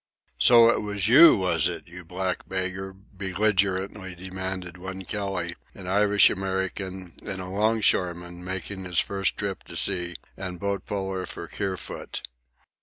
"So 0.39 0.67
it 0.71 0.81
was 0.81 1.07
you, 1.07 1.35
was 1.37 1.67
it, 1.67 1.87
you 1.87 2.03
black 2.03 2.49
beggar?" 2.49 2.91
belligerently 2.91 4.15
demanded 4.15 4.75
one 4.79 5.03
Kelly, 5.03 5.55
an 5.75 5.85
Irish 5.85 6.31
American 6.31 7.13
and 7.23 7.39
a 7.39 7.45
longshoreman, 7.45 8.43
making 8.43 8.83
his 8.85 8.97
first 8.97 9.37
trip 9.37 9.63
to 9.65 9.75
sea, 9.75 10.15
and 10.35 10.59
boat 10.59 10.87
puller 10.87 11.27
for 11.27 11.47
Kerfoot. 11.47 12.23